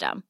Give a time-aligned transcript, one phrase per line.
[0.00, 0.29] system.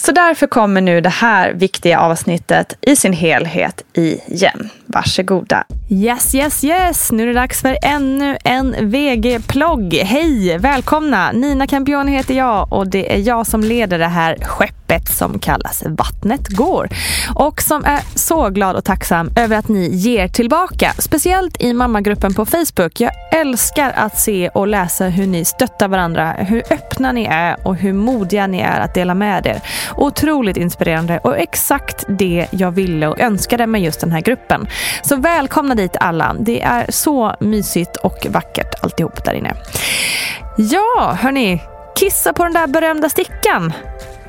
[0.00, 4.70] Så därför kommer nu det här viktiga avsnittet i sin helhet igen.
[4.86, 5.64] Varsågoda.
[5.90, 7.12] Yes, yes, yes.
[7.12, 9.94] Nu är det dags för ännu en VG-plogg.
[9.94, 11.32] Hej, välkomna.
[11.32, 15.82] Nina Campioni heter jag och det är jag som leder det här skeppet som kallas
[15.86, 16.88] Vattnet går.
[17.34, 20.92] Och som är så glad och tacksam över att ni ger tillbaka.
[20.98, 23.00] Speciellt i mammagruppen på Facebook.
[23.00, 27.76] Jag älskar att se och läsa hur ni stöttar varandra, hur öppna ni är och
[27.76, 29.60] hur modiga ni är att dela med er.
[29.96, 34.66] Otroligt inspirerande och exakt det jag ville och önskade med just den här gruppen.
[35.02, 36.36] Så välkomna dit alla.
[36.40, 39.54] Det är så mysigt och vackert alltihop där inne.
[40.56, 41.62] Ja, hörni.
[41.96, 43.72] Kissa på den där berömda stickan.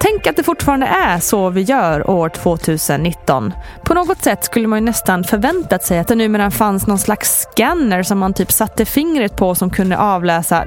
[0.02, 3.54] Tänk att det fortfarande är så vi gör år 2019.
[3.86, 7.42] På något sätt skulle man ju nästan förväntat sig att det numera fanns någon slags
[7.42, 10.66] scanner som man typ satte fingret på som kunde avläsa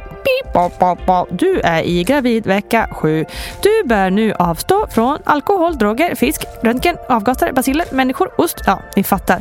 [1.30, 3.24] Du är i gravid vecka 7.
[3.62, 8.56] Du bör nu avstå från alkohol, droger, fisk, röntgen, avgaser, basiller, människor, ost.
[8.66, 9.40] Ja, ni fattar.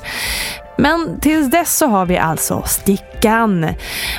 [0.78, 3.66] Men tills dess så har vi alltså stickan.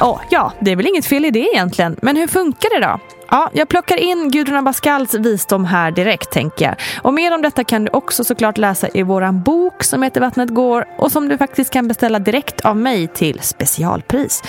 [0.01, 1.97] Oh, ja, det är väl inget fel i det egentligen.
[2.03, 3.01] Men hur funkar det då?
[3.35, 6.75] Ja, jag plockar in Gudrun Abascals visdom här direkt tänker jag.
[7.03, 10.51] Och mer om detta kan du också såklart läsa i våran bok som heter Vattnet
[10.51, 14.43] går och som du faktiskt kan beställa direkt av mig till specialpris.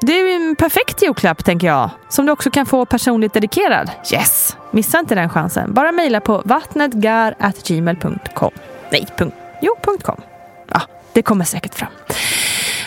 [0.00, 3.90] Det är en perfekt julklapp tänker jag, som du också kan få personligt dedikerad.
[4.12, 4.56] Yes!
[4.70, 5.74] Missa inte den chansen.
[5.74, 8.50] Bara mejla på vattnetgar.gmail.com.
[8.90, 9.36] Nej, punkt.
[9.62, 10.20] Jo, punkt .com.
[10.68, 10.80] Ja,
[11.12, 11.90] det kommer säkert fram.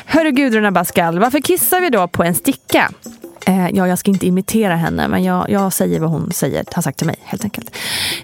[0.05, 2.89] Hörru Gudrun Abascal, varför kissar vi då på en sticka?
[3.45, 6.81] Eh, ja, jag ska inte imitera henne, men jag, jag säger vad hon säger, har
[6.81, 7.75] sagt till mig helt enkelt.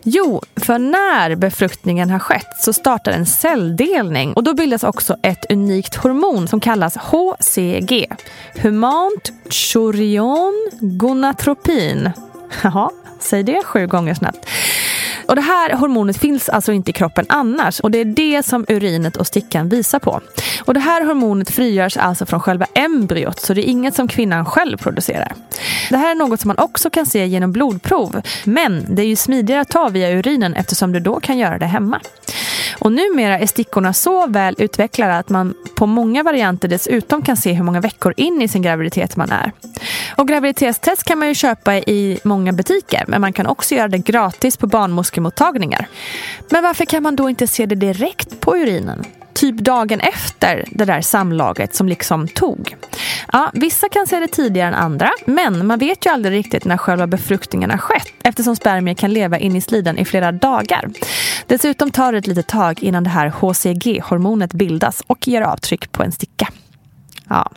[0.04, 5.52] Jo, för när befruktningen har skett så startar en celldelning och då bildas också ett
[5.52, 8.08] unikt hormon som kallas HCG.
[8.62, 12.12] Humant chorion gonatropin.
[12.64, 12.90] Jaha,
[13.20, 14.50] säg det sju gånger snabbt.
[15.30, 18.66] Och det här hormonet finns alltså inte i kroppen annars och det är det som
[18.68, 20.22] urinet och stickan visar på.
[20.66, 24.46] Och det här hormonet frigörs alltså från själva embryot så det är inget som kvinnan
[24.46, 25.34] själv producerar.
[25.90, 29.16] Det här är något som man också kan se genom blodprov men det är ju
[29.16, 32.00] smidigare att ta via urinen eftersom du då kan göra det hemma.
[32.80, 37.54] Och numera är stickorna så väl utvecklade att man på många varianter dessutom kan se
[37.54, 39.52] hur många veckor in i sin graviditet man är.
[40.16, 43.98] Och graviditetstest kan man ju köpa i många butiker men man kan också göra det
[43.98, 45.88] gratis på barnmorskor barnmorskemottagningar.
[46.50, 49.06] Men varför kan man då inte se det direkt på urinen?
[49.34, 52.76] typ dagen efter det där samlaget som liksom tog.
[53.32, 56.78] Ja, vissa kan se det tidigare än andra, men man vet ju aldrig riktigt när
[56.78, 60.90] själva befruktningen har skett eftersom spermier kan leva in i slidan i flera dagar.
[61.48, 66.04] Dessutom tar det ett litet tag innan det här HCG-hormonet bildas och ger avtryck på
[66.04, 66.48] en sticka.
[67.30, 67.52] Ja.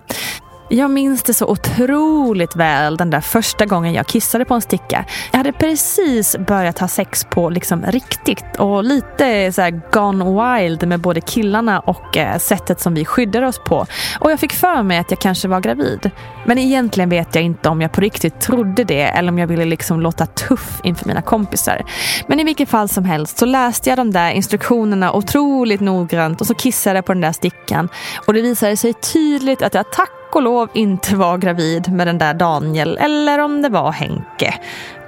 [0.68, 5.04] Jag minns det så otroligt väl den där första gången jag kissade på en sticka.
[5.30, 11.00] Jag hade precis börjat ha sex på liksom riktigt och lite så gone wild med
[11.00, 13.86] både killarna och eh, sättet som vi skyddar oss på.
[14.20, 16.10] Och jag fick för mig att jag kanske var gravid.
[16.46, 19.64] Men egentligen vet jag inte om jag på riktigt trodde det eller om jag ville
[19.64, 21.84] liksom låta tuff inför mina kompisar.
[22.26, 26.46] Men i vilket fall som helst så läste jag de där instruktionerna otroligt noggrant och
[26.46, 27.88] så kissade jag på den där stickan.
[28.26, 32.18] Och det visade sig tydligt att jag tack och lov inte var gravid med den
[32.18, 34.54] där Daniel eller om det var Henke.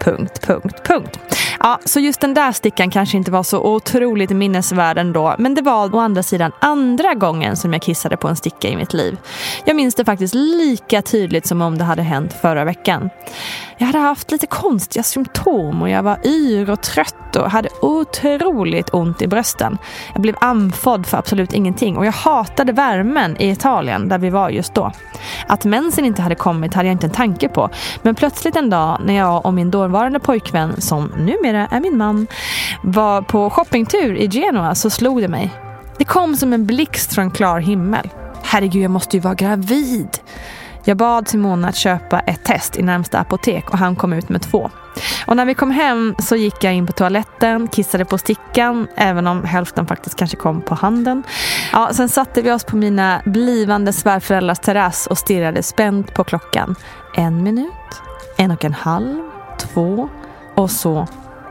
[0.00, 1.18] Punkt, punkt, punkt.
[1.60, 5.34] Ja, så just den där stickan kanske inte var så otroligt minnesvärd ändå.
[5.38, 8.76] Men det var å andra sidan andra gången som jag kissade på en sticka i
[8.76, 9.16] mitt liv.
[9.64, 13.10] Jag minns det faktiskt lika tydligt som om det hade hänt förra veckan.
[13.78, 18.94] Jag hade haft lite konstiga symptom och jag var yr och trött och hade otroligt
[18.94, 19.78] ont i brösten.
[20.12, 24.50] Jag blev andfådd för absolut ingenting och jag hatade värmen i Italien där vi var
[24.50, 24.92] just då.
[25.46, 27.70] Att mensen inte hade kommit hade jag inte en tanke på.
[28.02, 32.26] Men plötsligt en dag när jag och min dåvarande pojkvän, som numera är min man,
[32.82, 35.50] var på shoppingtur i Genua så slog det mig.
[35.98, 38.10] Det kom som en blixt från klar himmel.
[38.42, 40.08] Herregud, jag måste ju vara gravid.
[40.86, 44.42] Jag bad Simona att köpa ett test i närmsta apotek och han kom ut med
[44.42, 44.70] två.
[45.26, 49.26] Och när vi kom hem så gick jag in på toaletten, kissade på stickan, även
[49.26, 51.22] om hälften faktiskt kanske kom på handen.
[51.72, 56.74] Ja, sen satte vi oss på mina blivande svärföräldrars terrass och stirrade spänt på klockan.
[57.16, 58.02] En minut,
[58.36, 59.22] en och en halv,
[59.58, 60.08] två
[60.54, 61.06] och så,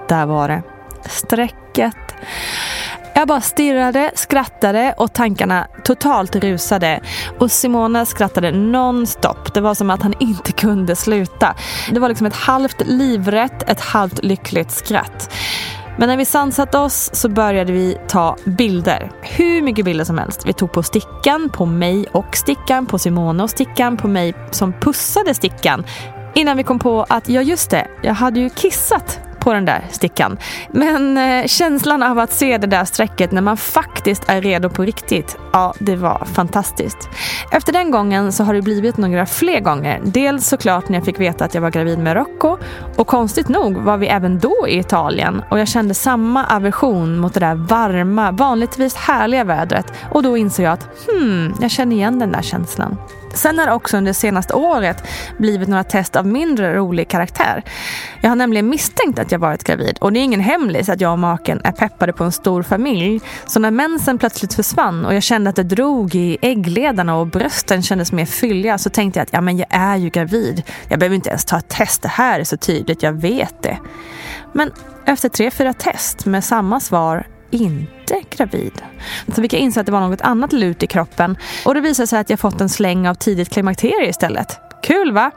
[0.07, 0.63] där var det.
[1.09, 2.12] Strecket.
[3.24, 7.02] Jag bara stirrade, skrattade och tankarna totalt rusade.
[7.40, 9.54] Och Simona skrattade nonstop.
[9.54, 11.56] Det var som att han inte kunde sluta.
[11.92, 15.34] Det var liksom ett halvt livrätt, ett halvt lyckligt skratt.
[15.98, 19.12] Men när vi sansat oss så började vi ta bilder.
[19.22, 20.46] Hur mycket bilder som helst.
[20.46, 24.74] Vi tog på stickan, på mig och stickan, på Simona och stickan, på mig som
[24.74, 25.84] pussade stickan.
[26.36, 29.86] Innan vi kom på att, ja just det, jag hade ju kissat på den där
[29.92, 30.38] stickan.
[30.72, 34.84] Men eh, känslan av att se det där strecket när man faktiskt är redo på
[34.84, 37.10] riktigt, ja det var fantastiskt.
[37.52, 40.02] Efter den gången så har det blivit några fler gånger.
[40.04, 42.58] Dels såklart när jag fick veta att jag var gravid med Rocco
[42.96, 47.34] och konstigt nog var vi även då i Italien och jag kände samma aversion mot
[47.34, 52.20] det där varma, vanligtvis härliga vädret och då insåg jag att hmm, jag känner igen
[52.20, 52.98] den där känslan.
[53.33, 55.04] Sen har det också under det senaste året
[55.38, 57.64] blivit några test av mindre rolig karaktär.
[58.22, 61.12] Jag har nämligen misstänkt att jag varit gravid och det är ingen hemlis att jag
[61.12, 63.22] och maken är peppade på en stor familj.
[63.45, 67.81] Så när mensen plötsligt försvann och jag kände att det drog i äggledarna och brösten
[67.81, 70.64] kändes mer fylliga så tänkte jag att ja, men jag är ju gravid.
[70.88, 73.78] Jag behöver inte ens ta ett test, det här är så tydligt, jag vet det.
[74.54, 74.71] Men
[75.06, 78.81] efter tre, fyra test med samma svar inte gravid.
[79.35, 82.07] Så fick jag inse att det var något annat lut i kroppen och det visade
[82.07, 84.59] sig att jag fått en släng av tidigt klimakterie istället.
[84.83, 85.31] Kul va?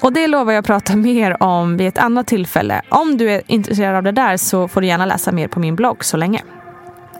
[0.00, 2.82] Och det lovar jag att prata mer om vid ett annat tillfälle.
[2.88, 5.76] Om du är intresserad av det där så får du gärna läsa mer på min
[5.76, 6.42] blogg så länge.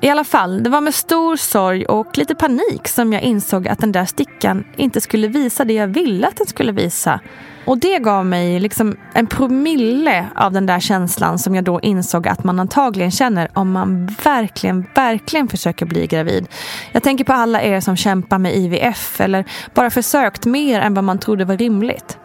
[0.07, 3.79] I alla fall, det var med stor sorg och lite panik som jag insåg att
[3.79, 7.21] den där stickan inte skulle visa det jag ville att den skulle visa.
[7.67, 12.29] Och det gav mig liksom en promille av den där känslan som jag då insåg
[12.29, 16.49] att man antagligen känner om man verkligen, verkligen försöker bli gravid.
[16.93, 19.45] Jag tänker på alla er som kämpar med IVF eller
[19.75, 22.19] bara försökt mer än vad man trodde var rimligt.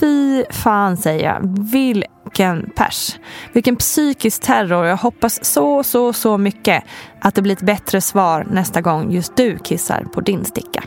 [0.00, 1.48] Fy fan säger jag,
[2.28, 3.18] vilken pers.
[3.52, 4.86] Vilken psykisk terror.
[4.86, 6.84] Jag hoppas så, så, så mycket
[7.20, 10.82] att det blir ett bättre svar nästa gång just du kissar på din sticka.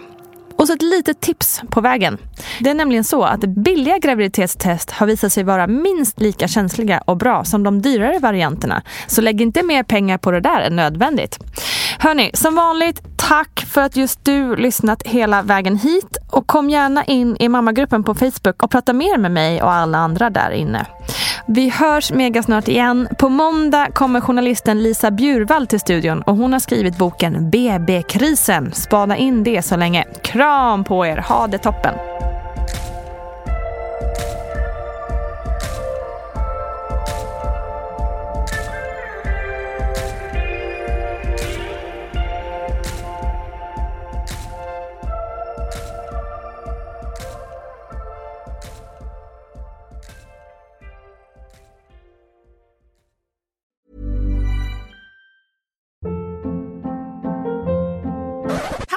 [0.55, 2.17] Och så ett litet tips på vägen.
[2.60, 7.17] Det är nämligen så att billiga graviditetstest har visat sig vara minst lika känsliga och
[7.17, 8.81] bra som de dyrare varianterna.
[9.07, 11.39] Så lägg inte mer pengar på det där än nödvändigt.
[12.00, 17.05] Hörni, som vanligt, tack för att just du lyssnat hela vägen hit och kom gärna
[17.05, 20.86] in i mammagruppen på Facebook och prata mer med mig och alla andra där inne.
[21.53, 23.08] Vi hörs mega snart igen.
[23.17, 28.72] På måndag kommer journalisten Lisa Bjurvall till studion och hon har skrivit boken BB-krisen.
[28.72, 30.05] Spana in det så länge.
[30.24, 31.93] Kram på er, ha det toppen!